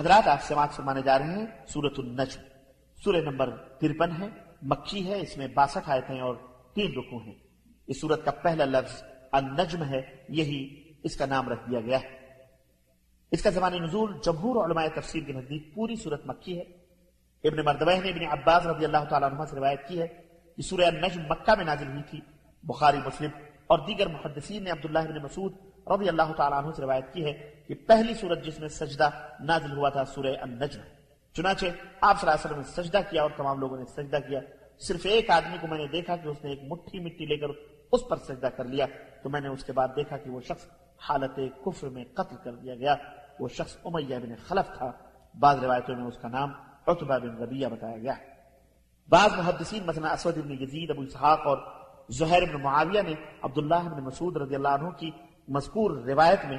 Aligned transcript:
حضرات 0.00 0.28
آپ 0.28 0.42
سماعت 0.42 0.72
فرمانے 0.72 1.02
جا 1.02 1.18
رہے 1.18 1.26
ہیں 1.26 1.46
سورت 1.66 1.94
النجم۔ 1.98 2.40
سورہ 3.04 3.16
نمبر 3.16 3.56
ترپن 3.56 4.22
ہے 4.22 4.28
مکھی 4.62 5.10
ہے، 5.10 5.20
اس 5.20 5.36
میں 5.36 5.46
باسٹھ 5.46 5.90
آیتیں 5.90 6.20
اور 6.20 6.34
تین 6.74 6.92
رکو 6.92 7.18
ہیں۔ 7.18 7.34
اس 7.86 8.00
سورت 8.00 8.24
کا 8.24 8.30
پہلا 8.30 8.64
لفظ 8.64 9.02
النجم 9.32 9.84
ہے، 9.84 10.00
یہی 10.28 10.92
اس 11.02 11.16
کا 11.16 11.26
نام 11.26 11.48
رکھ 11.48 11.70
دیا 11.70 11.80
گیا 11.80 12.00
ہے۔ 12.00 12.08
اس 13.30 13.42
کا 13.42 13.50
زمانی 13.50 13.78
نزول 13.78 14.12
جمہور 14.24 14.64
علماء 14.64 14.86
تفسیر 14.94 15.22
کے 15.24 15.32
نزدیک 15.32 15.74
پوری 15.74 15.94
صورت 15.96 16.26
مکی 16.26 16.58
ہے۔ 16.58 16.62
ابن 17.48 17.64
مردوہ 17.64 17.92
نے 18.04 18.10
ابن 18.10 18.38
عباس 18.38 18.66
رضی 18.66 18.84
اللہ 18.84 19.04
تعالیٰ 19.10 19.32
عنہ 19.32 19.44
سے 19.50 19.56
روایت 19.56 19.88
کی 19.88 20.00
ہے 20.00 20.06
کہ 20.56 20.62
سورہ 20.62 20.84
النجم 20.84 21.22
مکہ 21.22 21.54
میں 21.56 21.64
نازل 21.64 21.86
ہوئی 21.86 22.02
تھی۔ 22.10 22.20
بخاری، 22.62 22.98
مسلم 23.06 23.30
اور 23.66 23.78
دیگر 23.78 24.06
محدثین 24.06 24.64
نے 24.64 24.70
عبداللہ 24.70 24.98
بن 24.98 25.22
مسعود 25.22 25.52
رضی 25.86 26.08
اللہ 26.08 26.32
تعالیٰ 26.36 26.64
عنہ 26.64 26.72
سے 26.72 26.82
روایت 26.82 27.12
کی 27.12 27.24
ہے 27.24 27.62
کہ 27.68 27.74
پہلی 27.74 28.14
صورت 28.14 28.44
جس 28.44 28.60
میں 28.60 28.68
سجدہ 28.68 29.10
نازل 29.40 29.76
ہوا 29.76 29.88
تھا، 29.88 30.04
سورہ 30.04 30.36
النجم۔ 30.40 30.80
چنانچہ 31.32 31.66
آپ 32.00 32.20
صلی 32.20 32.30
اللہ 32.30 32.46
علیہ 32.46 32.56
وسلم 32.56 32.58
نے 32.58 32.82
سجدہ 32.82 33.00
کیا 33.10 33.22
اور 33.22 33.30
تمام 33.36 33.58
لوگوں 33.58 33.78
نے 33.78 33.84
سجدہ 33.84 34.16
کیا۔ 34.28 34.40
صرف 34.78 35.00
ایک 35.04 35.30
آدمی 35.30 35.56
کو 35.60 35.66
میں 35.66 35.78
نے 35.78 35.86
دیکھا 35.86 36.16
کہ 36.16 36.28
اس 36.28 36.44
نے 36.44 36.50
ایک 36.50 36.72
مٹھی 36.72 36.98
مٹی 36.98 37.26
لے 37.26 37.36
کر 37.36 37.46
اس 37.92 38.08
پر 38.08 38.16
سجدہ 38.16 38.46
کر 38.46 38.64
لیا۔ 38.64 38.86
تو 39.22 39.28
میں 39.28 39.40
نے 39.40 39.48
اس 39.48 39.64
کے 39.64 39.72
بعد 39.72 39.88
دیکھا 39.96 40.16
کہ 40.16 40.30
وہ 40.30 40.40
شخص 40.40 40.66
حالت 41.08 41.40
کفر 41.64 41.88
میں 41.88 42.04
قتل 42.14 42.36
کر 42.44 42.54
دیا 42.54 42.74
گیا۔ 42.74 42.94
وہ 43.40 43.48
شخص 43.48 43.76
امیہ 43.84 44.16
بن 44.22 44.36
خلف 44.48 44.76
تھا۔ 44.78 44.92
بعض 45.40 45.64
روایتوں 45.64 45.96
میں 45.96 46.04
اس 46.04 46.18
کا 46.18 46.28
نام 46.28 46.52
عطبہ 46.86 47.18
بن 47.18 47.36
ربیہ 47.36 47.66
بتایا 47.66 47.96
گیا 47.96 48.14
بعض 49.08 49.32
محدثین 49.36 49.86
مثلا 49.86 50.12
اسود 50.12 50.36
بن 50.36 50.52
یزید، 50.52 50.90
ابو 50.90 51.02
اسحاق 51.02 51.40
اور 51.46 51.58
زہیر 52.08 52.42
بن 52.54 52.62
معاویہ 52.62 53.02
نے 53.02 53.14
عبداللہ 53.42 53.88
بن 53.94 54.02
مسعود 54.02 54.36
رضی 54.36 54.54
اللہ 54.54 54.68
عنہ 54.68 54.88
کی 54.88 55.10
مذکور 55.50 56.04
روایت 56.06 56.44
میں 56.44 56.58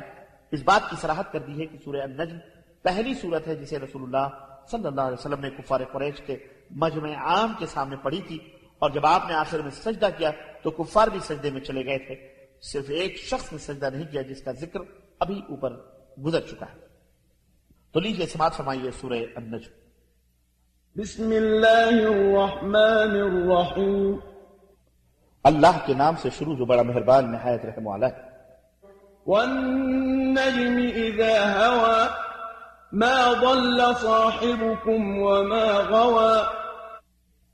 اس 0.52 0.64
بات 0.64 0.90
کی 0.90 0.96
صراحت 1.02 1.32
کر 1.32 1.40
دی 1.40 1.62
ہے 1.62 1.66
کہ 1.66 1.78
سورہ 1.84 2.02
النجم 2.02 2.38
پہلی 2.82 3.14
صورت 3.14 3.48
ہے 3.48 3.56
جسے 3.56 3.80
رسول 3.80 4.04
اللہ 4.04 4.28
صلی 4.72 4.88
اللہ 4.88 5.02
علیہ 5.02 5.20
وسلم 5.20 5.40
نے 5.40 5.50
کفار 5.50 5.80
قریش 5.92 6.22
کے 6.26 6.38
مجمع 6.72 7.16
عام 7.16 7.54
کے 7.60 7.66
سامنے 7.66 7.96
پڑھی 7.96 8.22
تھی 8.22 8.40
اور 8.80 8.90
جب 8.90 9.06
آپ 9.06 9.22
نے 9.28 9.34
آخر 9.34 9.60
میں 9.60 9.72
سجدہ 9.72 10.10
کیا 10.18 10.32
تو 10.64 10.72
کفار 10.72 11.08
بھی 11.08 11.20
سجدے 11.20 11.52
میں 11.52 11.62
چلے 11.62 11.86
گئے 11.86 11.98
تھے۔ 11.98 12.16
صرف 12.62 12.86
ایک 12.90 13.18
شخص 13.18 13.52
نے 13.52 13.58
سجدہ 13.58 13.90
نہیں 13.94 14.12
کیا 14.12 14.22
جس 14.22 14.44
کا 14.44 14.52
ذکر 14.52 14.80
ابھی 15.20 15.42
اوپر 15.50 15.74
گزر 16.26 16.40
چکا 16.40 16.66
ہے۔ 16.66 16.80
تو 17.92 18.00
لیجیے 18.00 18.26
سماعت 18.26 18.54
فرمائیے 18.54 18.92
سورہ 18.92 19.20
النجم۔ 19.36 19.72
بسم 20.96 21.24
اللہ 21.24 21.88
الرحمن 21.88 23.22
الرحیم۔ 23.22 24.16
اللہ 25.44 25.78
کے 25.86 25.94
نام 25.94 26.16
سے 26.22 26.30
شروع 26.38 26.56
جو 26.56 26.66
بڑا 26.66 26.82
مہربان 26.82 27.32
نہایت 27.32 27.66
رحم 27.66 27.88
والا 27.88 28.08
ہے 28.08 28.31
والنجم 29.26 30.78
اذا 30.96 31.36
هوى 31.58 32.10
ما 32.94 33.34
ضل 33.42 33.82
صاحبكم 34.02 35.20
وما 35.20 35.68
غوى 35.90 36.42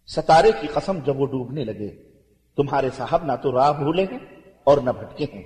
ستارے 0.07 0.51
کی 0.61 0.67
قسم 0.67 0.99
جب 1.05 1.19
وہ 1.21 1.25
ڈوبنے 1.25 1.63
لگے 1.63 1.89
تمہارے 2.55 2.89
صاحب 2.97 3.25
نہ 3.25 3.31
تو 3.41 3.51
راہ 3.51 3.71
بھولے 3.71 4.03
ہیں 4.03 4.19
اور 4.63 4.77
نہ 4.77 4.89
بھٹکے 4.89 5.25
ہیں۔ 5.33 5.43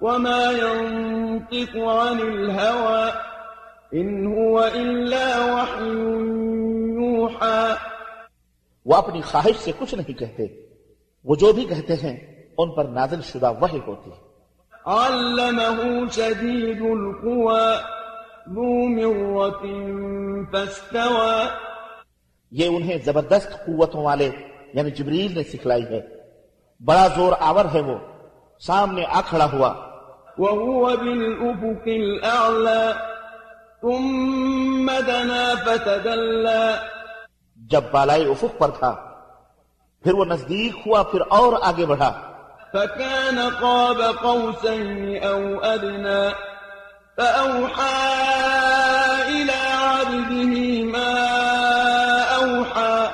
وما 0.00 0.42
ينطق 0.62 1.76
عن 1.76 2.18
الهوى 2.20 3.10
ان 3.92 4.26
هو 4.26 4.58
الا 4.58 5.26
وحي 5.54 5.94
يوحى 7.00 7.74
وہ 8.86 8.94
اپنی 8.96 9.20
خواہش 9.20 9.56
سے 9.56 9.72
کچھ 9.78 9.94
نہیں 9.94 10.18
کہتے 10.18 10.46
وہ 11.24 11.34
جو 11.34 11.52
بھی 11.52 11.64
کہتے 11.64 11.94
ہیں 11.94 12.16
ان 12.58 12.74
پر 12.74 12.84
نازل 12.84 13.20
شدہ 13.22 13.52
وحی 13.60 13.78
ہوتی۔ 13.86 14.10
ہے 14.10 14.33
علمه 14.86 16.08
شديد 16.10 16.80
القوى 16.80 17.76
ذو 18.48 18.88
مرة 18.88 19.66
فاستوى. 20.52 21.44
یہ 22.50 22.66
انہیں 22.66 22.98
زبردست 23.04 23.52
قوتوں 23.52 24.04
والے 24.04 24.30
یعنی 24.74 24.90
جبریل 24.90 25.34
نے 25.34 25.42
سکھلائی 25.42 25.84
ہے۔ 25.84 26.00
بڑا 26.84 27.06
زور 27.16 27.32
آور 27.40 27.64
ہے 27.74 27.80
وہ 27.80 27.98
سامنے 28.58 29.04
آ 29.12 29.20
کھڑا 29.20 29.52
ہوا۔ 29.52 29.74
وهو 30.38 30.84
بالأفق 30.84 31.86
الأعلى 31.86 32.92
ثم 33.80 34.90
دنا 35.06 35.54
فتدلى. 35.64 36.72
جب 37.56 37.82
بالائے 37.90 38.24
افق 38.24 38.58
پر 38.58 38.70
تھا 38.70 39.10
پھر 40.02 40.12
وہ 40.12 40.24
نزدیک 40.24 40.86
ہوا 40.86 41.02
پھر 41.02 41.20
اور 41.28 41.52
آگے 41.62 41.86
بڑھا۔ 41.86 42.33
فكان 42.74 43.38
قاب 43.60 44.02
قوسين 44.22 45.16
أو 45.24 45.64
أدنى 45.74 46.22
فأوحى 47.16 47.98
إلى 49.26 49.60
عبده 49.74 50.84
ما 50.92 51.10
أوحى 52.40 53.06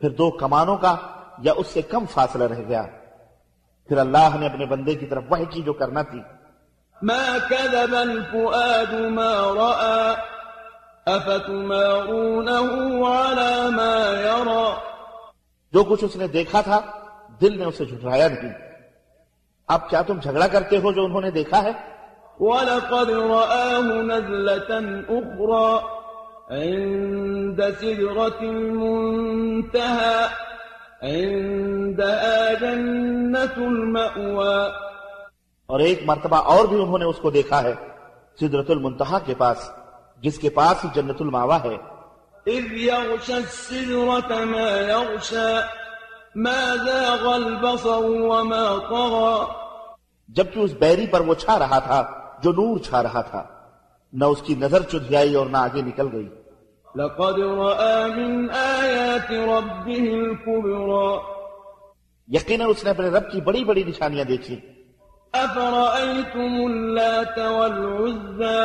پھر 0.00 0.10
دو 0.10 0.30
کمانوں 0.30 0.76
کا 0.76 0.96
یا 1.38 1.52
اس 1.56 1.66
سے 1.66 1.82
کم 1.82 2.04
فاصلہ 2.06 2.44
رہ 2.44 2.62
گیا۔ 2.68 2.82
پھر 3.88 3.98
اللہ 3.98 4.36
نے 4.40 4.46
اپنے 4.46 4.66
بندے 4.66 4.94
کی 4.94 5.06
طرف 5.06 5.22
وحی 5.30 5.44
کی 5.44 5.62
جو 5.62 5.72
کرنا 5.72 6.02
تھی۔ 6.02 6.20
ما 7.02 7.36
كذب 7.48 7.94
الفؤاد 7.94 8.92
ما 8.92 9.32
رأى 9.54 10.14
أفتمارونه 11.14 12.62
على 13.06 13.70
ما 13.70 13.94
يرى 14.20 14.72
جو 15.72 15.84
کچھ 15.84 16.04
اس 16.04 16.16
نے 16.16 16.26
دیکھا 16.26 16.60
تھا 16.60 16.80
دل 17.40 17.58
نے 17.58 17.64
اسے 17.64 17.84
جھٹلایا 17.84 18.28
نہیں۔ 18.28 18.52
اب 19.68 19.90
کیا 19.90 20.02
تم 20.02 20.18
جھگڑا 20.18 20.46
کرتے 20.46 20.78
ہو 20.78 20.92
جو 20.92 21.04
انہوں 21.04 21.20
نے 21.20 21.30
دیکھا 21.30 21.62
ہے؟ 21.62 21.72
ولقد 22.40 23.10
رآه 23.10 24.02
نزلة 24.02 24.84
أخرى 25.02 25.78
عند 26.50 27.60
سدرة 27.80 28.48
المنتهى 28.50 30.12
عندها 31.02 32.52
جنة 32.60 33.64
المأوى۔ 33.66 34.70
اور 35.66 35.80
ایک 35.80 36.00
مرتبہ 36.06 36.36
اور 36.36 36.68
بھی 36.68 36.82
انہوں 36.82 36.98
نے 36.98 37.04
اس 37.04 37.16
کو 37.16 37.30
دیکھا 37.30 37.62
ہے 37.62 37.74
سدرت 38.40 38.70
المنتہا 38.70 39.18
کے 39.18 39.34
پاس 39.38 39.70
جس 40.16 40.38
کے 40.38 40.50
پاس 40.50 40.86
جنت 40.94 41.16
الماوا 41.20 41.58
ہے۔ 41.62 41.76
إذ 42.50 42.72
يغشى 42.72 43.32
السدرة 43.32 44.44
ما 44.44 44.80
يغشى 44.88 45.77
ما 46.38 46.76
زاغ 46.86 47.28
البصر 47.28 48.04
وما 48.04 48.66
طغى 48.88 49.52
جبکہ 50.28 50.58
اس 50.58 50.72
بیری 50.72 51.06
پر 51.06 51.20
وہ 51.20 51.34
چھا 51.34 51.58
رہا 51.58 51.78
تھا 51.78 52.02
جو 52.42 52.52
نور 52.52 52.78
چھا 52.78 53.02
رہا 53.02 53.20
تھا 53.20 53.44
نہ 54.12 54.24
اس 54.24 54.42
کی 54.42 54.54
نظر 54.54 54.82
چدھیائی 54.82 55.34
اور 55.34 55.46
نہ 55.46 55.56
آگے 55.56 55.82
نکل 55.82 56.08
گئی۔ 56.12 56.28
لقد 56.94 57.38
رأى 57.38 58.10
من 58.16 58.50
آيات 58.50 59.32
ربه 59.32 60.04
الكبرى 60.20 61.18
یقینا 62.28 62.64
اس 62.64 62.84
نے 62.84 62.90
اپنے 62.90 63.08
رب 63.08 63.30
کی 63.30 63.40
بڑی 63.40 63.64
بڑی 63.64 63.84
نشانیاں 63.84 64.24
دیکھی۔ 64.24 64.56
أفرأيتم 65.32 66.52
اللات 66.66 67.38
والعزى 67.38 68.60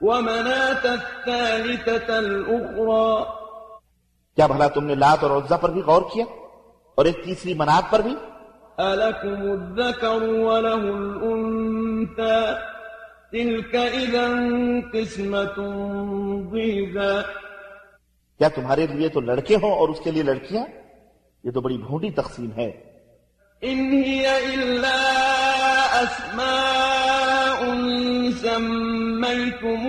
ومناة 0.00 0.84
الثالثة 0.84 2.14
الأخرى 2.16 3.24
کیا 4.36 4.46
بھلا 4.46 4.68
تم 4.68 4.84
نے 4.84 4.94
لات 4.94 5.24
اور 5.24 5.30
عزہ 5.30 5.54
پر 5.54 5.68
بھی 5.68 5.80
غور 5.80 6.02
کیا؟ 6.12 6.24
اور 7.00 7.06
ایک 7.06 7.24
تیسری 7.24 7.54
منات 7.54 7.90
پر 7.90 8.00
بھی؟ 8.00 8.14
ألكم 8.78 9.42
الذكر 9.42 10.22
وله 10.22 10.84
الأنثى 10.94 12.54
تلك 13.32 13.74
إذا 13.74 14.26
قسمة 14.92 15.68
ضيزى 16.50 17.22
کیا 18.38 18.48
تمہارے 18.48 18.86
لیے 18.86 19.08
تو 19.08 19.20
لڑکے 19.20 19.56
ہوں 19.56 19.72
اور 19.72 19.88
اس 19.88 20.00
کے 20.04 20.10
لیے 20.10 20.22
لڑکیاں؟ 20.22 20.64
یہ 21.44 21.50
تو 21.50 21.60
بڑی 21.60 21.78
بھونڈی 21.78 22.10
تقسیم 22.10 22.50
ہے۔ 22.56 22.70
إن 23.64 24.02
هي 24.04 24.24
إلا 24.54 24.96
أسماء 26.02 26.80
سميتموها 28.42 29.80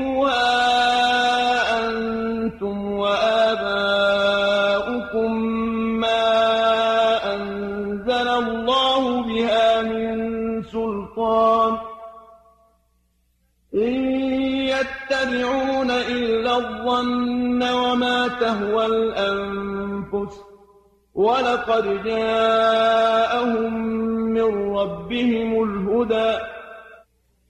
أنزل 8.11 8.27
الله 8.27 9.21
بها 9.21 9.81
من 9.81 10.63
سلطان 10.63 11.77
إن 13.73 13.93
يتبعون 14.67 15.91
إلا 15.91 16.55
الظن 16.55 17.63
وما 17.63 18.27
تهوى 18.27 18.85
الأنفس 18.85 20.39
ولقد 21.15 21.85
جاءهم 22.05 23.73
من 24.33 24.75
ربهم 24.77 25.49
الهدى 25.63 26.37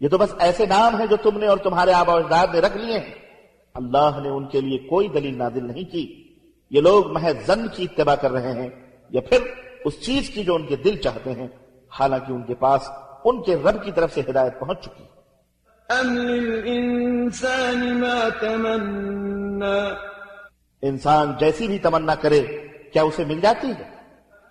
یہ 0.01 0.09
تو 0.09 0.17
بس 0.17 0.35
ایسے 0.39 0.65
نام 0.65 0.95
ہیں 0.95 1.05
جو 1.05 1.15
تم 1.15 1.37
نے 1.37 1.47
اور 1.47 1.57
تمہارے 1.57 1.93
آبا 1.93 2.13
اجداد 2.13 2.47
نے 2.53 2.59
رکھ 2.59 2.77
لیے 2.77 2.99
ہیں۔ 2.99 3.15
اللہ 3.73 4.19
نے 4.23 4.29
ان 4.29 4.47
کے 4.47 4.61
لیے 4.61 4.77
کوئی 4.77 5.07
دلیل 5.07 5.37
نازل 5.37 5.67
نہیں 5.67 5.91
کی۔ 5.91 6.23
یہ 6.69 6.81
لوگ 6.81 7.11
محض 7.11 7.45
زن 7.45 7.67
کی 7.67 7.83
اتباع 7.83 8.15
کر 8.15 8.31
رہے 8.31 8.51
ہیں 8.53 8.69
یا 9.09 9.21
پھر 9.21 9.37
اس 9.85 10.01
چیز 10.01 10.29
کی 10.29 10.43
جو 10.43 10.55
ان 10.55 10.67
کے 10.67 10.75
دل 10.75 10.97
چاہتے 10.97 11.31
ہیں 11.31 11.47
حالانکہ 11.99 12.31
ان 12.31 12.43
کے 12.43 12.55
پاس 12.55 12.89
ان 13.25 13.43
کے 13.43 13.55
رب 13.55 13.83
کی 13.83 13.91
طرف 13.91 14.13
سے 14.13 14.21
ہدایت 14.29 14.59
پہنچ 14.59 14.81
چکی۔ 14.81 15.03
أم 16.01 16.17
للإنسان 16.17 17.99
ما 17.99 18.29
تمنى۔ 18.39 19.89
انسان 20.81 21.33
جیسی 21.39 21.67
بھی 21.67 21.79
تمنا 21.79 22.15
کرے 22.15 22.41
کیا 22.93 23.03
اسے 23.03 23.25
مل 23.25 23.39
جاتی 23.41 23.67
ہے؟ 23.67 23.91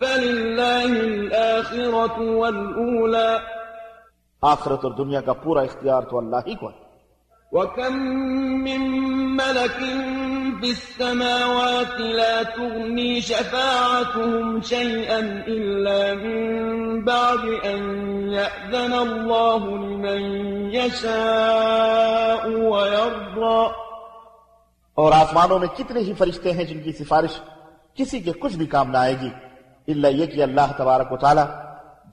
فلله 0.01 0.99
الآخرة 0.99 2.37
والأولى۔ 2.39 3.37
آخرت 4.43 4.85
اور 4.85 4.93
دنیا 4.93 5.21
کا 5.21 5.33
پورا 5.33 5.61
اختیار 5.61 6.03
تو 6.03 6.19
اللہ 6.19 6.37
ہی 6.47 6.55
کو 6.55 6.71
ہے۔ 6.71 6.90
وكم 7.53 7.97
من 8.65 8.81
ملك 9.37 9.79
في 10.61 10.71
السماوات 10.71 12.01
لا 12.01 12.43
تغني 12.43 13.21
شفاعتهم 13.21 14.61
شيئا 14.61 15.19
إلا 15.47 16.15
من 16.15 16.45
بعد 17.05 17.45
أن 17.65 17.81
يأذن 18.33 18.93
الله 18.93 19.63
لمن 19.67 20.23
يشاء 20.75 22.47
ويرضى۔ 22.47 23.71
اور 24.95 25.13
آسمانوں 25.13 25.59
میں 25.59 25.69
کتنے 25.77 26.01
ہی 26.01 26.13
فرشتے 26.13 26.53
ہیں 26.53 26.65
جن 26.65 26.83
کی 26.83 26.93
سفارش 26.93 27.41
کسی 27.95 28.21
کے 28.21 28.33
کچھ 28.33 28.57
بھی 28.57 28.67
کام 28.67 28.91
نہ 28.91 28.99
آئے 28.99 29.15
گی 29.21 29.31
اللہ 29.89 30.09
یہ 30.09 30.27
کہ 30.27 30.43
اللہ 30.43 30.73
تبارک 30.77 31.13
و 31.13 31.17
تعالی 31.17 31.45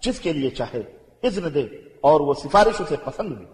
جس 0.02 0.20
کے 0.20 0.34
لیے 0.34 0.50
چاہے 0.50 0.82
اذن 1.24 1.54
دے 1.54 1.64
اور 2.02 2.22
وہ 2.22 2.34
سفارش 2.34 2.82
اسے 2.82 2.96
پسند 3.04 3.32
بھی۔ 3.38 3.46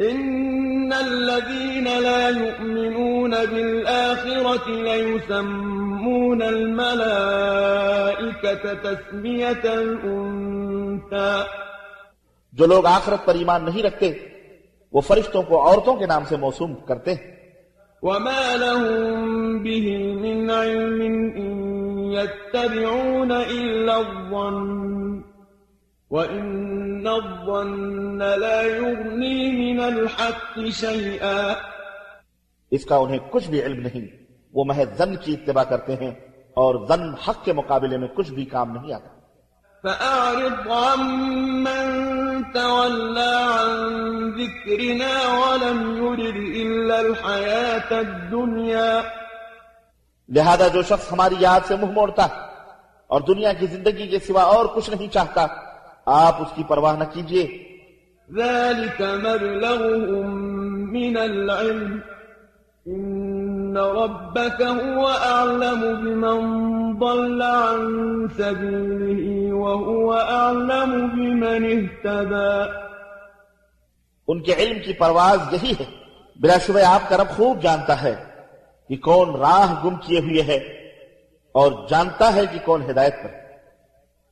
إن 0.00 0.92
الذين 0.92 1.84
لا 1.84 2.28
يؤمنون 2.28 3.30
بالآخرة 3.30 4.68
ليسمون 4.68 6.42
الملائكة 6.42 7.14
تسمية 8.74 9.64
الأنثى 9.64 11.44
جو 12.52 12.66
لوگ 12.66 12.86
آخرت 12.86 13.24
پر 13.24 13.34
ایمان 13.34 13.64
نہیں 13.64 13.82
رکھتے 13.82 14.12
وہ 14.92 15.00
فرشتوں 15.00 15.42
کو 15.42 15.68
عورتوں 15.68 15.96
کے 15.96 16.06
نام 16.06 16.24
سے 16.28 16.36
موسوم 16.36 16.74
کرتے 16.74 17.14
ہیں۔ 17.14 17.40
وما 18.02 18.56
لهم 18.56 19.58
به 19.62 19.86
من 20.22 20.50
علم 20.50 21.00
إن 21.36 21.50
يتبعون 22.12 23.30
إلا 23.30 23.96
الظن 23.96 25.29
وإن 26.10 27.06
الظن 27.06 28.18
لا 28.18 28.62
يغني 28.62 29.50
من 29.52 29.84
الحق 29.84 30.58
شيئا 30.74 31.54
اس 32.70 32.84
کا 32.84 32.96
انہیں 32.96 33.18
کچھ 33.30 33.50
بھی 33.50 33.62
علم 33.62 33.80
نہیں۔ 33.80 34.06
وہ 34.54 34.64
محض 34.64 34.98
زن 34.98 35.16
کی 35.16 35.32
اتباع 35.32 35.64
کرتے 35.64 35.94
ہیں 35.94 36.10
اور 36.54 36.86
زن 36.88 37.14
حق 37.14 37.44
کے 37.44 37.52
مقابلے 37.52 37.98
میں 37.98 38.08
کچھ 38.08 38.32
بھی 38.32 38.44
کام 38.44 38.72
نہیں 38.72 38.92
آتا۔ 38.92 39.08
فأعرض 39.82 40.70
عمن 40.70 42.42
تولى 42.42 43.34
عن 43.36 44.30
ذكرنا 44.30 45.14
ولم 45.38 45.96
يرد 45.96 46.36
إلا 46.36 46.98
الحياة 46.98 47.98
الدنيا۔ 47.98 49.00
لہذا 50.28 50.68
جو 50.68 50.82
شخص 50.82 51.12
ہماری 51.12 51.34
یاد 51.38 51.60
سے 51.64 51.76
منہ 51.76 51.90
موڑتا 51.90 52.24
ہے 52.24 52.34
اور 53.06 53.20
دنیا 53.20 53.52
کی 53.52 53.66
زندگی 53.66 54.06
کے 54.06 54.18
سوا 54.18 54.42
اور 54.42 54.66
کچھ 54.66 54.90
نہیں 54.90 55.08
چاہتا 55.08 55.69
آپ 56.10 56.42
اس 56.42 56.48
کی 56.54 56.64
پرواہ 56.64 56.96
نہ 56.96 57.04
کیجیے۔ 57.12 57.70
ذلك 58.34 59.02
مبلغهم 59.02 60.30
من 60.90 61.16
العلم 61.16 61.98
إن 62.86 63.76
ربك 63.76 64.62
هو 64.62 65.08
أعلم 65.08 65.80
بمن 65.80 66.60
ضل 67.00 67.42
عن 67.42 68.26
سبيله 68.36 69.56
وهو 69.56 70.18
أعلم 70.18 71.08
بمن 71.08 71.64
اهتدى۔ 71.64 72.70
ان 74.28 74.40
کے 74.42 74.54
علم 74.54 74.78
کی 74.84 74.92
پرواز 74.92 75.54
یہی 75.54 75.72
ہے۔ 75.80 75.84
بلا 76.40 76.58
شبہ 76.58 76.80
آپ 76.86 77.08
کا 77.08 77.16
رب 77.16 77.28
خوب 77.28 77.62
جانتا 77.62 78.02
ہے 78.02 78.14
کہ 78.88 78.96
کون 78.96 79.36
راہ 79.36 79.84
گم 79.84 79.96
کیے 79.96 80.20
ہوئے 80.20 80.42
ہے 80.42 80.56
اور 81.52 81.72
جانتا 81.88 82.34
ہے 82.34 82.46
کہ 82.52 82.58
کون 82.64 82.82
ہدایت 82.90 83.14
پر۔ 83.22 83.39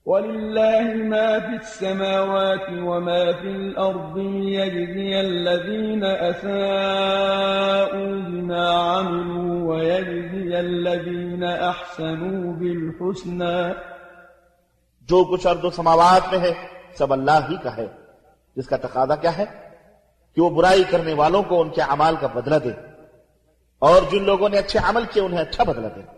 ولله 0.08 0.94
ما 0.94 1.38
في 1.38 1.54
السماوات 1.54 2.68
وما 2.70 3.32
في 3.32 3.48
الأرض 3.48 4.18
ليجزي 4.18 5.20
الذين 5.20 6.04
أساءوا 6.30 6.90
بما 8.28 8.98
عملوا 8.98 9.74
ويجزي 9.74 10.56
الذين 10.56 11.44
أحسنوا 11.44 12.52
بالحسنى 12.52 13.72
جو 15.00 15.24
کچھ 15.24 15.46
ارض 15.46 15.64
و 15.64 15.70
سماوات 15.70 16.32
میں 16.32 16.40
ہے، 16.40 16.52
سب 16.98 17.12
اللہ 17.12 17.46
ہی 17.50 17.56
کا 17.62 17.76
ہے۔ 17.76 17.86
جس 18.56 18.66
کا 18.66 18.76
تقاضا 18.76 19.16
کیا 19.16 19.38
ہے؟ 19.38 19.44
کہ 20.34 20.42
وہ 20.42 20.50
برائی 20.50 20.84
کرنے 20.90 21.12
والوں 21.12 21.42
کو 21.42 21.60
ان 21.60 21.70
کے 21.70 21.82
اعمال 21.82 22.16
کا 22.20 22.26
بدلہ 22.26 22.56
دے۔ 22.64 22.70
اور 23.78 24.02
جن 24.10 24.24
لوگوں 24.24 24.48
نے 24.48 24.58
اچھے 24.58 24.78
عمل 24.78 25.02
کیے، 25.10 25.22
انہیں 25.22 25.40
اچھا 25.40 25.64
بدلہ 25.64 25.86
دے۔ 25.96 26.17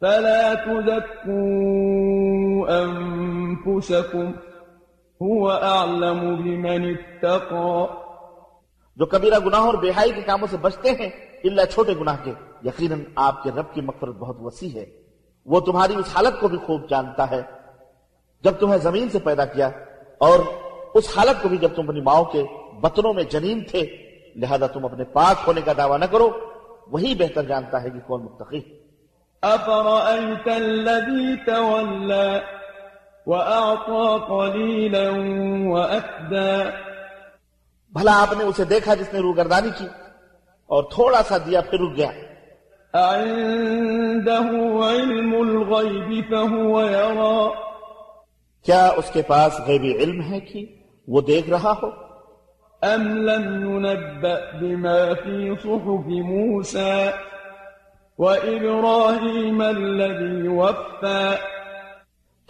فلا 0.00 0.54
تزكوا 0.54 1.28
أنفسكم، 2.84 4.30
هو 5.26 5.50
أعلم 5.50 6.36
بمن 6.36 6.94
اتقى. 6.94 7.84
جو 8.96 9.06
کبیرہ 9.06 9.38
گناہوں 9.38 9.66
اور 9.66 9.74
بےحائی 9.74 10.12
کے 10.12 10.20
کاموں 10.20 10.46
سے 10.50 10.56
بچتے 10.56 10.90
ہیں 10.90 11.08
اللہ 11.44 11.64
چھوٹے 11.70 11.92
گناہ 12.00 12.16
کے، 12.24 12.32
یقیناً 12.64 13.04
آپ 13.16 13.42
کے 13.42 13.50
رب 13.50 13.74
کی 13.74 13.80
مغفرت 13.80 14.14
بہت 14.14 14.36
وسیع 14.40 14.70
ہے۔ 14.74 14.86
وہ 15.46 15.60
تمہاری 15.60 15.94
اس 15.94 16.16
حالت 16.16 16.40
کو 16.40 16.48
بھی 16.48 16.58
خوب 16.58 16.88
جانتا 16.90 17.30
ہے، 17.30 17.42
جب 18.42 18.52
تمہیں 18.52 18.78
زمین 18.78 19.08
سے 19.08 19.18
پیدا 19.18 19.44
کیا، 19.44 19.70
اور 20.18 20.38
اس 20.94 21.18
حالت 21.18 21.42
کو 21.42 21.48
بھی 21.48 21.56
جب 21.56 21.68
تم 21.76 21.88
اپنی 21.88 22.00
ماؤں 22.00 22.24
کے 22.24 22.42
بطنوں 22.80 23.14
میں 23.14 23.24
جنین 23.24 23.64
تھے، 23.64 23.86
لہذا 24.36 24.66
تم 24.66 24.84
اپنے 24.84 25.04
پاک 25.04 25.36
ہونے 25.46 25.60
کا 25.64 25.72
دعویٰ 25.76 25.98
نہ 25.98 26.04
کرو۔ 26.04 26.30
وہی 26.88 27.14
بہتر 27.14 27.42
جانتا 27.42 27.82
ہے 27.82 27.90
کہ 27.90 27.98
کون 28.06 28.24
متقی 28.24 28.58
ہے۔ 28.58 28.87
أفرأيت 29.42 30.48
الذي 30.48 31.34
تولى 31.46 32.38
وأعطى 33.26 34.18
قليلا 34.28 35.10
وأكدى؟ 35.68 36.64
بھلا 37.92 38.22
آپ 38.22 38.32
نے 38.38 38.44
اسے 38.44 38.64
دیکھا 38.64 38.94
جس 38.94 39.14
نے 39.14 39.20
روگردانی 39.20 39.68
کی 39.78 39.86
اور 40.66 40.84
تھوڑا 40.94 41.22
سا 41.22 41.36
دیا 41.36 41.60
پھر 41.60 41.78
رک 41.78 41.96
گیا۔ 41.96 42.10
أعنده 42.94 44.48
علم 44.88 45.34
الغيب 45.34 46.24
فهو 46.30 46.80
يرى۔ 46.80 47.48
کیا 48.64 48.88
اس 48.96 49.10
کے 49.12 49.22
پاس 49.22 49.60
غیبی 49.66 49.94
علم 49.96 50.22
ہے 50.22 50.40
کہ 50.40 50.66
وہ 51.08 51.20
دیکھ 51.20 51.50
رہا 51.50 51.74
ہو؟ 51.82 51.90
أم 52.82 53.16
لم 53.16 53.70
ينبأ 53.70 54.58
بما 54.60 55.12
في 55.24 55.50
صحف 55.62 56.06
موسى۔ 56.06 57.10
وإبراهيم 58.18 59.62
الذي 59.62 60.48
وفى 60.48 61.36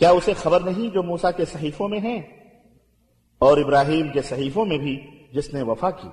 کیا 0.00 0.10
اسے 0.10 0.32
خبر 0.34 0.60
نہیں 0.60 0.94
جو 0.94 1.02
موسا 1.02 1.30
کے 1.30 1.44
صحیفوں 1.44 1.88
میں 1.88 2.00
ہیں 2.00 2.20
اور 3.38 3.58
ابراہیم 3.58 4.08
کے 4.12 4.22
صحیفوں 4.22 4.64
میں 4.64 4.78
بھی 4.78 4.96
جس 5.32 5.54
نے 5.54 5.62
وفا 5.62 5.90
کی؟ 5.90 6.08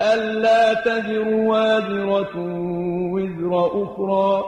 ألا 0.00 0.72
تذر 0.72 1.28
وازرة 1.28 2.34
وزر 3.12 3.52
أخرى 3.82 4.42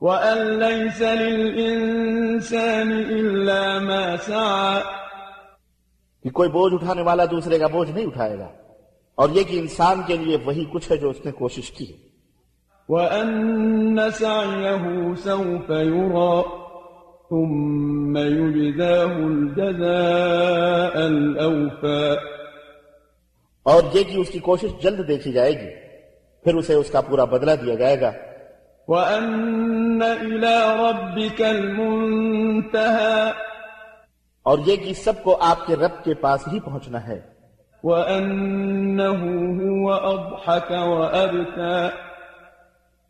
وأن 0.00 0.58
ليس 0.58 1.02
للإنسان 1.02 2.92
إلا 2.92 3.78
ما 3.78 4.16
سعى 4.16 4.80
کہ 6.24 6.30
کوئی 6.30 6.48
بوجھ 6.48 6.74
اٹھانے 6.74 7.02
والا 7.02 7.24
دوسرے 7.24 7.58
کا 7.58 7.66
بوجھ 7.66 7.90
نہیں 7.90 8.06
اٹھائے 8.06 8.38
گا 8.38 8.48
اور 9.14 9.28
یہ 9.28 9.42
کہ 9.42 9.58
انسان 9.60 10.02
کے 10.06 10.16
لیے 10.16 10.36
وہی 10.44 10.64
کچھ 10.72 10.92
ہے 10.92 10.96
جو 10.96 11.10
اس 11.10 11.24
نے 11.24 11.32
کوشش 11.32 11.70
کی 11.70 11.92
ہے۔ 11.92 12.11
وأن 12.88 14.10
سعيه 14.10 15.14
سوف 15.16 15.70
يرى 15.70 16.42
ثم 17.30 18.16
يجزاه 18.16 19.24
الجزاء 19.24 21.00
الأوفى۔ 21.00 22.14
اور 23.62 23.82
یہ 23.94 24.02
کہ 24.02 24.16
اس 24.16 24.28
کی 24.28 24.38
کوشش 24.38 24.82
جلد 24.82 25.08
دیکھی 25.08 25.32
جائے 25.32 25.52
گی 25.52 25.70
پھر 26.44 26.54
اسے 26.54 26.74
اس 26.74 26.90
کا 26.90 27.00
پورا 27.00 27.24
بدلہ 27.24 27.50
دیا 27.64 27.74
جائے 27.74 28.00
گا۔ 28.00 28.12
وأن 28.88 30.02
إلى 30.20 30.54
ربك 30.78 31.42
المنتهى۔ 31.42 33.30
اور 34.42 34.58
یہ 34.66 34.76
کہ 34.76 34.94
سب 34.94 35.22
کو 35.22 35.38
آپ 35.40 35.66
کے 35.66 35.76
رب 35.76 36.04
کے 36.04 36.14
پاس 36.14 36.48
ہی 36.52 36.60
پہنچنا 36.60 37.08
ہے۔ 37.08 37.20
وأنه 37.84 39.20
هو 39.22 39.86
وأضحك 39.86 40.72
وأبكى۔ 40.72 42.11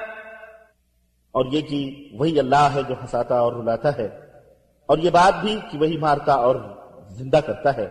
اور 1.33 1.45
یہ 1.53 1.61
کہ 1.61 2.09
وہی 2.13 2.39
اللہ 2.39 2.57
ہے 2.57 2.81
جو 2.89 2.95
ہنساتا 3.03 3.39
اور 3.39 3.53
رلاتا 3.53 3.97
ہے 3.97 4.09
اور 4.87 4.99
یہ 4.99 5.11
بات 5.11 5.41
بھی 5.41 5.59
کہ 5.71 5.79
وہی 5.79 5.97
مارتا 5.97 6.33
اور 6.33 6.57
زندہ 7.09 7.37
کرتا 7.37 7.77
ہے۔ 7.77 7.89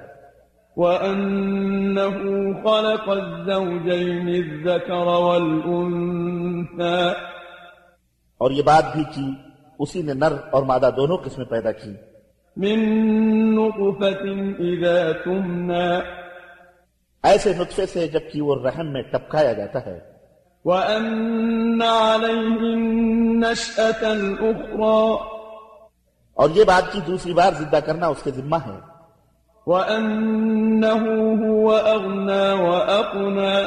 وأنه 0.76 2.52
خلق 2.52 3.10
الزوجين 3.10 4.28
الذكر 4.28 4.94
والأنثى۔ 4.94 7.08
اور 8.38 8.52
یہ 8.52 8.64
بات 8.64 8.94
بھی 8.94 9.04
کی 9.04 9.34
اسی 9.80 10.02
نے 10.02 10.14
نر 10.14 10.34
اور 10.52 10.64
مادہ 10.64 10.90
دونوں 10.98 11.18
قسمیں 11.18 11.46
پیدا 11.46 11.72
کی۔ 11.72 11.94
من 12.58 13.56
نطفة 13.56 14.52
إذا 14.52 15.12
تمنى۔ 15.24 16.25
ایسے 17.26 17.54
نطفے 17.54 17.86
سے 17.86 18.08
جبکہ 18.08 18.42
وہ 18.42 18.56
رحم 18.56 18.94
میں 18.94 19.02
ٹپکایا 19.02 19.54
جاتا 19.54 19.86
ہے 19.86 20.16
وأن 20.66 21.82
عليه 21.82 22.58
النشأة 22.74 24.04
الأخرى. 24.04 25.16
اور 26.34 26.50
یہ 26.56 26.64
بات 26.64 26.94
کی 26.94 27.00
دوسری 27.08 27.34
بار 27.34 27.52
زدہ 27.54 27.78
کرنا 27.86 28.08
اس 28.08 28.24
کے 28.24 28.32
ذمہ 28.32 28.56
ہے 28.56 28.80
وأنه 29.68 31.04
هو 31.46 31.72
أغنى 31.78 32.70
وأقنى. 32.70 33.58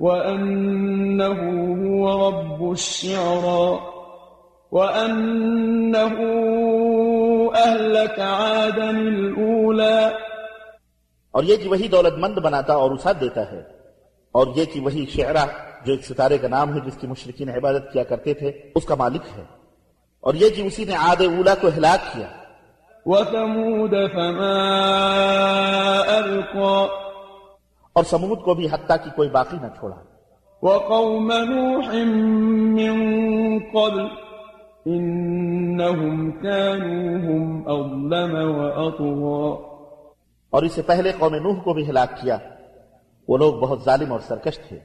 وأنه 0.00 1.38
هو 1.82 2.28
رب 2.28 2.70
الشعرى 2.70 3.76
وأنه 4.72 6.14
أهلك 7.54 8.20
عادا 8.20 8.90
الأولى. 8.90 10.29
اور 11.30 11.44
یہ 11.44 11.56
کہ 11.56 11.68
وہی 11.68 11.88
دولت 11.88 12.14
مند 12.18 12.38
بناتا 12.38 12.74
اور 12.74 12.90
اسات 12.90 13.20
دیتا 13.20 13.52
ہے۔ 13.52 13.58
اور 14.32 14.46
یہ 14.54 14.64
کہ 14.64 14.80
وہی 14.80 15.06
شعرا 15.06 15.44
جو 15.84 15.92
ایک 15.92 16.04
ستارے 16.04 16.38
کا 16.38 16.48
نام 16.48 16.74
ہے 16.74 16.80
جس 16.80 16.96
کی 16.96 17.06
مشرقین 17.06 17.48
عبادت 17.48 17.92
کیا 17.92 18.04
کرتے 18.04 18.34
تھے 18.34 18.52
اس 18.74 18.84
کا 18.84 18.94
مالک 18.94 19.20
ہے۔ 19.38 19.44
اور 20.20 20.34
یہ 20.34 20.48
کہ 20.48 20.62
اسی 20.62 20.84
نے 20.84 20.94
عاد 20.94 21.20
اولا 21.20 21.54
کو 21.54 21.68
ہلاک 21.76 22.14
کیا۔ 22.14 22.26
وثمود 23.06 23.90
فما 23.90 24.60
أبقى 26.18 26.86
اور 27.92 28.04
سمود 28.04 28.38
کو 28.38 28.54
بھی 28.54 28.66
حتیٰ 28.72 28.96
کی 29.04 29.10
کوئی 29.16 29.28
باقی 29.28 29.56
نہ 29.62 29.66
چھوڑا۔ 29.78 29.96
وقوم 30.62 31.32
نوح 31.32 31.94
من 32.74 33.58
قبل۔ 33.58 34.06
إنهم 34.86 36.30
كانوا 36.30 37.34
هم 37.34 37.62
أظلم 37.62 38.56
وأطغى۔ 38.56 39.69
اور 40.50 40.62
اس 40.62 40.72
سے 40.72 40.82
پہلے 40.82 41.12
قوم 41.18 41.34
نوح 41.34 41.62
کو 41.62 41.74
بھی 41.74 41.90
ہلاک 41.90 42.08
کیا۔ 42.20 42.38
وہ 43.28 43.36
لوگ 43.36 43.54
بہت 43.54 43.82
ظالم 43.84 44.12
اور 44.12 44.20
سرکش 44.20 44.58
تھے۔ 44.58 44.78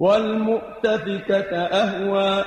والمؤتفكة 0.00 1.56
أهوى 1.70 2.42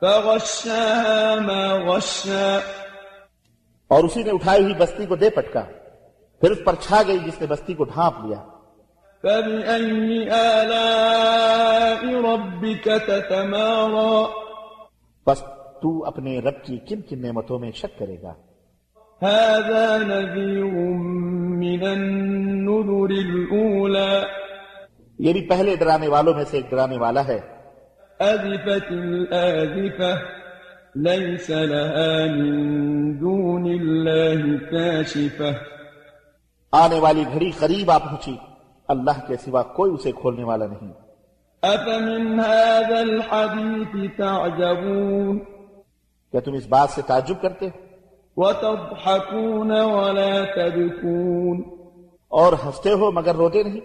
فغشاها 0.00 1.34
ما 1.40 1.74
غشا۔ 1.86 2.58
اور 3.88 4.04
اسی 4.04 4.22
نے 4.22 4.30
اٹھائی 4.30 4.62
ہوئی 4.62 4.74
بستی 4.74 5.06
کو 5.06 5.16
دے 5.16 5.30
پٹکا۔ 5.30 5.62
پھر 6.40 6.50
اس 6.50 6.58
پر 6.64 6.74
چھا 6.80 7.02
گئی 7.06 7.18
جس 7.18 7.40
نے 7.40 7.46
بستی 7.46 7.74
کو 7.74 7.84
ڈھانپ 7.84 8.26
لیا۔ 8.26 8.44
فبأي 9.22 10.28
آلاء 10.28 12.02
ربك 12.02 12.88
تتمارى۔ 13.06 14.24
بس 15.26 15.40
تو 15.82 16.04
اپنے 16.04 16.38
رب 16.38 16.64
کی 16.64 16.78
کن 16.78 17.00
کن 17.00 17.22
نعمتوں 17.22 17.58
میں 17.58 17.70
شک 17.70 17.98
کرے 17.98 18.22
گا۔ 18.22 18.34
هذا 19.24 19.98
نذير 19.98 20.64
من 21.56 21.86
النذر 21.86 23.10
الأولى. 23.10 24.22
یہ 25.18 25.32
بھی 25.32 25.48
پہلے 25.48 25.76
ڈرانے 25.76 26.08
والوں 26.08 26.34
میں 26.34 26.44
سے 26.44 26.56
ایک 26.56 26.70
ڈرانے 26.70 26.98
والا 26.98 27.26
ہے۔ 27.26 27.38
أذفت 28.20 28.92
الآذفة 28.92 30.14
ليس 30.94 31.50
لها 31.50 32.26
من 32.36 33.20
دون 33.20 33.64
الله 33.64 34.56
كاشفة. 34.70 35.52
آنے 36.72 36.98
والی 36.98 37.24
گھڑی 37.32 37.50
قریب 37.58 37.90
آ 37.90 37.98
پہنچی 37.98 38.36
اللہ 38.88 39.26
کے 39.28 39.36
سوا 39.36 39.62
کوئی 39.62 39.92
اسے 39.92 40.12
کھولنے 40.12 40.44
والا 40.44 40.66
نہیں۔ 40.66 40.92
أفمن 41.62 42.40
هذا 42.40 42.98
الحديث 42.98 44.10
تعجبون؟ 44.16 45.38
کیا 46.30 46.40
تم 46.40 46.52
اس 46.52 46.66
بات 46.66 46.90
سے 46.90 47.02
تعجب 47.06 47.42
کرتے 47.42 47.66
ہو؟ 47.66 47.95
وتضحكون 48.36 49.70
ولا 49.70 50.44
تبكون. 50.56 51.62
اور 52.28 52.52
ہنستے 52.52 52.92
ہو 52.92 53.10
مگر 53.10 53.34
روتے 53.34 53.62
نہیں؟ 53.62 53.80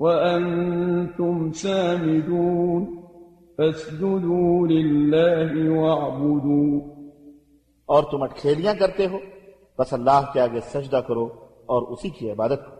وأنتم 0.00 1.52
سامدون. 1.52 2.96
فاسجدوا 3.56 4.66
لله 4.66 5.68
واعبدوا. 5.78 6.80
اور 7.86 8.02
تم 8.10 8.22
اٹکھیلیاں 8.22 8.74
کرتے 8.74 9.06
ہو 9.06 9.18
بس 9.78 9.92
اللہ 9.92 10.30
کے 10.32 10.40
آگے 10.40 10.60
سجدہ 10.60 11.00
کرو 11.08 11.24
اور 11.66 11.82
اسی 11.82 12.08
کی 12.08 12.30
عبادت 12.30 12.66
کرو۔ 12.66 12.79